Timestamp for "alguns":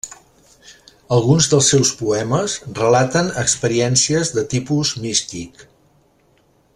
1.17-1.49